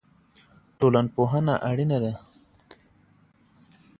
[0.77, 2.13] ټولنپوهنه اړینه ده.